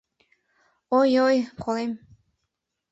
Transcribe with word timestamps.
Ой, 0.99 1.11
ой, 1.27 1.37
колем! 1.61 1.91